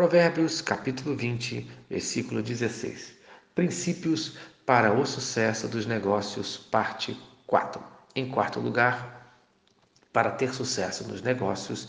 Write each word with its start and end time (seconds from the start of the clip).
Provérbios 0.00 0.62
capítulo 0.62 1.14
20, 1.14 1.70
versículo 1.90 2.42
16. 2.42 3.12
Princípios 3.54 4.34
para 4.64 4.90
o 4.94 5.04
sucesso 5.04 5.68
dos 5.68 5.84
negócios, 5.84 6.56
parte 6.56 7.14
4. 7.46 7.84
Em 8.16 8.26
quarto 8.30 8.60
lugar, 8.60 9.36
para 10.10 10.30
ter 10.30 10.54
sucesso 10.54 11.06
nos 11.06 11.20
negócios, 11.20 11.86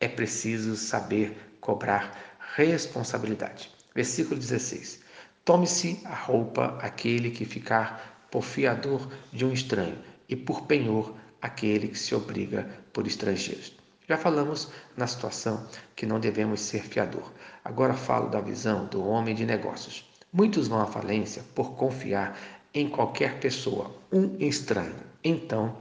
é 0.00 0.06
preciso 0.06 0.76
saber 0.76 1.56
cobrar 1.62 2.36
responsabilidade. 2.56 3.70
Versículo 3.94 4.38
16. 4.38 5.00
Tome-se 5.42 5.98
a 6.04 6.14
roupa 6.14 6.78
aquele 6.82 7.30
que 7.30 7.46
ficar 7.46 8.28
por 8.30 8.42
fiador 8.42 9.10
de 9.32 9.46
um 9.46 9.52
estranho, 9.54 9.96
e 10.28 10.36
por 10.36 10.66
penhor 10.66 11.16
aquele 11.40 11.88
que 11.88 11.98
se 11.98 12.14
obriga 12.14 12.68
por 12.92 13.06
estrangeiros. 13.06 13.80
Já 14.10 14.16
falamos 14.16 14.72
na 14.96 15.06
situação 15.06 15.68
que 15.94 16.04
não 16.04 16.18
devemos 16.18 16.62
ser 16.62 16.82
fiador. 16.82 17.30
Agora 17.64 17.94
falo 17.94 18.28
da 18.28 18.40
visão 18.40 18.86
do 18.86 19.06
homem 19.06 19.36
de 19.36 19.46
negócios. 19.46 20.04
Muitos 20.32 20.66
vão 20.66 20.80
à 20.80 20.86
falência 20.86 21.44
por 21.54 21.76
confiar 21.76 22.36
em 22.74 22.88
qualquer 22.88 23.38
pessoa, 23.38 23.94
um 24.10 24.36
estranho. 24.40 24.96
Então, 25.22 25.76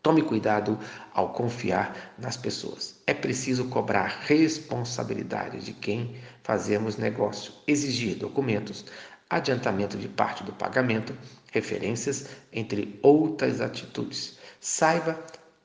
tome 0.00 0.22
cuidado 0.22 0.78
ao 1.12 1.32
confiar 1.32 2.14
nas 2.16 2.36
pessoas. 2.36 3.02
É 3.04 3.12
preciso 3.12 3.64
cobrar 3.64 4.20
responsabilidade 4.28 5.58
de 5.58 5.72
quem 5.72 6.14
fazemos 6.44 6.96
negócio, 6.96 7.52
exigir 7.66 8.14
documentos, 8.14 8.84
adiantamento 9.28 9.98
de 9.98 10.06
parte 10.06 10.44
do 10.44 10.52
pagamento, 10.52 11.18
referências, 11.50 12.28
entre 12.52 13.00
outras 13.02 13.60
atitudes. 13.60 14.38
Saiba 14.60 15.18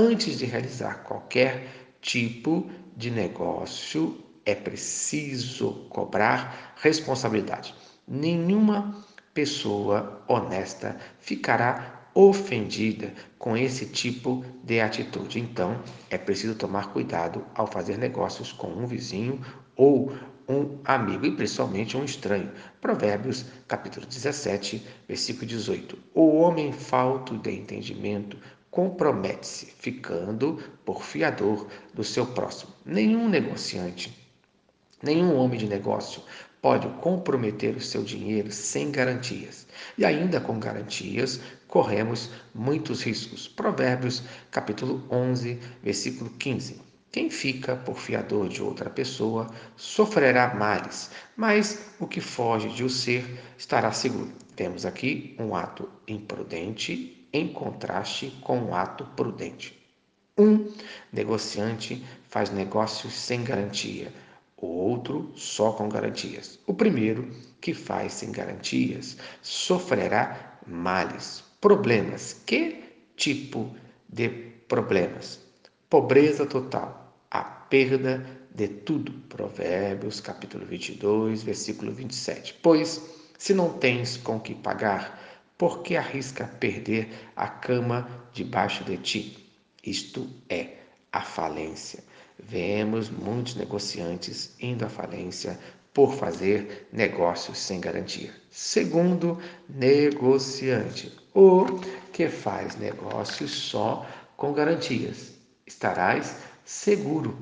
Antes 0.00 0.38
de 0.38 0.44
realizar 0.44 1.02
qualquer 1.02 1.66
tipo 2.00 2.70
de 2.96 3.10
negócio, 3.10 4.16
é 4.46 4.54
preciso 4.54 5.88
cobrar 5.88 6.76
responsabilidade. 6.80 7.74
Nenhuma 8.06 9.04
pessoa 9.34 10.22
honesta 10.28 10.96
ficará 11.18 12.10
ofendida 12.14 13.12
com 13.40 13.56
esse 13.56 13.86
tipo 13.86 14.44
de 14.62 14.80
atitude. 14.80 15.40
Então, 15.40 15.82
é 16.08 16.16
preciso 16.16 16.54
tomar 16.54 16.92
cuidado 16.92 17.44
ao 17.52 17.66
fazer 17.66 17.98
negócios 17.98 18.52
com 18.52 18.68
um 18.68 18.86
vizinho 18.86 19.44
ou 19.74 20.12
um 20.48 20.78
amigo 20.84 21.26
e 21.26 21.34
principalmente 21.34 21.96
um 21.96 22.04
estranho. 22.04 22.52
Provérbios, 22.80 23.46
capítulo 23.66 24.06
17, 24.06 24.80
versículo 25.08 25.46
18. 25.46 25.98
O 26.14 26.36
homem 26.36 26.72
falto 26.72 27.36
de 27.36 27.50
entendimento 27.50 28.38
compromete-se, 28.70 29.66
ficando 29.78 30.62
por 30.84 31.02
fiador 31.02 31.66
do 31.94 32.04
seu 32.04 32.26
próximo. 32.26 32.72
Nenhum 32.84 33.28
negociante, 33.28 34.16
nenhum 35.02 35.36
homem 35.36 35.58
de 35.58 35.66
negócio 35.66 36.22
pode 36.60 36.88
comprometer 37.00 37.76
o 37.76 37.80
seu 37.80 38.02
dinheiro 38.02 38.50
sem 38.50 38.90
garantias. 38.90 39.66
E 39.96 40.04
ainda 40.04 40.40
com 40.40 40.58
garantias, 40.58 41.40
corremos 41.66 42.30
muitos 42.54 43.02
riscos. 43.02 43.46
Provérbios, 43.46 44.22
capítulo 44.50 45.04
11, 45.10 45.58
versículo 45.82 46.30
15. 46.30 46.80
Quem 47.10 47.30
fica 47.30 47.74
por 47.74 47.98
fiador 47.98 48.48
de 48.48 48.62
outra 48.62 48.90
pessoa 48.90 49.50
sofrerá 49.76 50.54
males, 50.54 51.10
mas 51.36 51.90
o 51.98 52.06
que 52.06 52.20
foge 52.20 52.68
de 52.68 52.84
o 52.84 52.90
ser 52.90 53.24
estará 53.56 53.90
seguro. 53.92 54.30
Temos 54.54 54.84
aqui 54.84 55.34
um 55.38 55.54
ato 55.54 55.88
imprudente 56.06 57.17
em 57.32 57.52
contraste 57.52 58.30
com 58.40 58.64
o 58.64 58.74
ato 58.74 59.04
prudente. 59.16 59.78
Um 60.36 60.72
negociante 61.12 62.04
faz 62.28 62.50
negócios 62.50 63.12
sem 63.12 63.42
garantia, 63.42 64.12
o 64.56 64.66
outro 64.66 65.32
só 65.34 65.72
com 65.72 65.88
garantias. 65.88 66.58
O 66.66 66.74
primeiro, 66.74 67.30
que 67.60 67.74
faz 67.74 68.12
sem 68.12 68.30
garantias, 68.30 69.16
sofrerá 69.42 70.58
males, 70.66 71.42
problemas. 71.60 72.34
Que 72.46 72.84
tipo 73.16 73.74
de 74.08 74.28
problemas? 74.68 75.40
Pobreza 75.90 76.46
total, 76.46 77.16
a 77.30 77.42
perda 77.42 78.24
de 78.54 78.68
tudo. 78.68 79.12
Provérbios, 79.28 80.20
capítulo 80.20 80.66
22, 80.66 81.42
versículo 81.42 81.92
27. 81.92 82.54
Pois, 82.62 83.02
se 83.38 83.54
não 83.54 83.72
tens 83.72 84.16
com 84.16 84.40
que 84.40 84.54
pagar, 84.54 85.27
por 85.58 85.82
que 85.82 85.96
arrisca 85.96 86.46
perder 86.46 87.10
a 87.34 87.48
cama 87.48 88.08
debaixo 88.32 88.84
de 88.84 88.96
ti? 88.96 89.52
Isto 89.84 90.28
é 90.48 90.76
a 91.12 91.20
falência. 91.20 92.04
Vemos 92.38 93.10
muitos 93.10 93.56
negociantes 93.56 94.54
indo 94.60 94.84
à 94.84 94.88
falência 94.88 95.58
por 95.92 96.14
fazer 96.14 96.86
negócios 96.92 97.58
sem 97.58 97.80
garantia. 97.80 98.32
Segundo 98.52 99.36
negociante, 99.68 101.12
o 101.34 101.64
que 102.12 102.28
faz 102.28 102.76
negócios 102.76 103.50
só 103.50 104.06
com 104.36 104.52
garantias. 104.52 105.32
Estarás 105.66 106.36
seguro. 106.64 107.36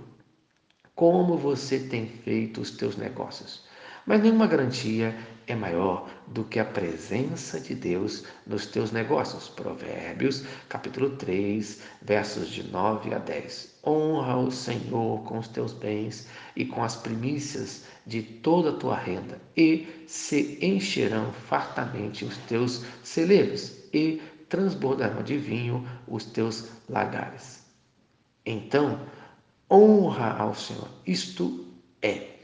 Como 0.94 1.36
você 1.36 1.78
tem 1.78 2.06
feito 2.06 2.62
os 2.62 2.70
teus 2.70 2.96
negócios? 2.96 3.65
Mas 4.06 4.22
nenhuma 4.22 4.46
garantia 4.46 5.18
é 5.48 5.54
maior 5.56 6.08
do 6.28 6.44
que 6.44 6.60
a 6.60 6.64
presença 6.64 7.58
de 7.58 7.74
Deus 7.74 8.24
nos 8.46 8.66
teus 8.66 8.92
negócios. 8.92 9.48
Provérbios, 9.48 10.44
capítulo 10.68 11.10
3, 11.16 11.82
versos 12.02 12.48
de 12.48 12.62
9 12.62 13.12
a 13.12 13.18
10. 13.18 13.80
Honra 13.84 14.36
o 14.36 14.50
Senhor 14.52 15.24
com 15.24 15.38
os 15.38 15.48
teus 15.48 15.72
bens 15.72 16.28
e 16.54 16.64
com 16.64 16.84
as 16.84 16.94
primícias 16.94 17.84
de 18.06 18.22
toda 18.22 18.70
a 18.70 18.76
tua 18.76 18.96
renda, 18.96 19.40
e 19.56 20.04
se 20.06 20.58
encherão 20.62 21.32
fartamente 21.32 22.24
os 22.24 22.36
teus 22.38 22.84
celeiros, 23.02 23.72
e 23.92 24.22
transbordarão 24.48 25.22
de 25.24 25.36
vinho 25.36 25.84
os 26.06 26.24
teus 26.24 26.68
lagares. 26.88 27.64
Então, 28.44 29.00
honra 29.68 30.36
ao 30.38 30.54
Senhor. 30.54 30.88
Isto 31.04 31.66
é 32.00 32.35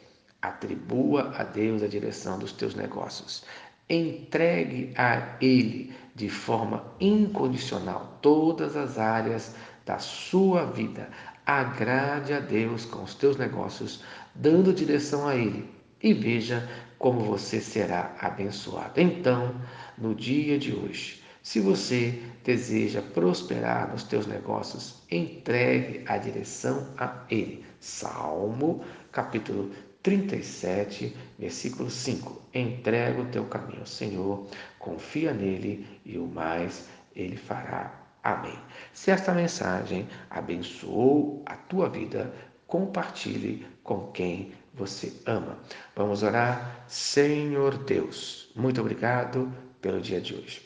Atribua 0.42 1.32
a 1.36 1.44
Deus 1.44 1.84
a 1.84 1.86
direção 1.86 2.36
dos 2.36 2.52
teus 2.52 2.74
negócios. 2.74 3.44
Entregue 3.88 4.92
a 4.96 5.36
Ele 5.40 5.94
de 6.16 6.28
forma 6.28 6.84
incondicional 7.00 8.18
todas 8.20 8.76
as 8.76 8.98
áreas 8.98 9.54
da 9.86 10.00
sua 10.00 10.64
vida. 10.64 11.08
Agrade 11.46 12.32
a 12.32 12.40
Deus 12.40 12.84
com 12.84 13.04
os 13.04 13.14
teus 13.14 13.36
negócios, 13.36 14.02
dando 14.34 14.74
direção 14.74 15.28
a 15.28 15.36
Ele 15.36 15.68
e 16.02 16.12
veja 16.12 16.68
como 16.98 17.20
você 17.20 17.60
será 17.60 18.14
abençoado. 18.20 19.00
Então, 19.00 19.54
no 19.96 20.14
dia 20.14 20.58
de 20.58 20.74
hoje, 20.74 21.22
se 21.42 21.60
você 21.60 22.22
deseja 22.44 23.02
prosperar 23.02 23.90
nos 23.90 24.04
teus 24.04 24.26
negócios, 24.26 25.02
entregue 25.10 26.04
a 26.06 26.16
direção 26.16 26.88
a 26.96 27.24
Ele. 27.28 27.64
Salmo, 27.80 28.84
capítulo 29.10 29.72
37, 30.02 31.16
versículo 31.38 31.90
5. 31.90 32.42
Entrega 32.52 33.20
o 33.20 33.26
teu 33.26 33.44
caminho 33.44 33.80
ao 33.80 33.86
Senhor, 33.86 34.46
confia 34.78 35.32
nele 35.32 35.86
e 36.04 36.18
o 36.18 36.26
mais 36.26 36.88
ele 37.14 37.36
fará. 37.36 38.00
Amém. 38.22 38.58
Se 38.92 39.10
esta 39.10 39.32
mensagem 39.32 40.08
abençoou 40.30 41.42
a 41.46 41.56
tua 41.56 41.88
vida, 41.88 42.32
compartilhe 42.66 43.66
com 43.82 44.10
quem 44.12 44.52
você 44.74 45.12
ama. 45.26 45.58
Vamos 45.94 46.22
orar. 46.22 46.84
Senhor 46.88 47.76
Deus, 47.78 48.50
muito 48.54 48.80
obrigado 48.80 49.52
pelo 49.80 50.00
dia 50.00 50.20
de 50.20 50.34
hoje. 50.34 50.62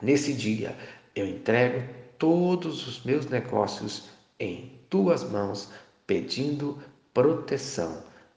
Nesse 0.00 0.32
dia, 0.32 0.76
eu 1.14 1.26
entrego 1.26 1.88
todos 2.18 2.86
os 2.86 3.04
meus 3.04 3.26
negócios 3.26 4.08
em 4.38 4.80
tuas 4.88 5.28
mãos, 5.28 5.70
pedindo 6.06 6.80
proteção 7.12 8.02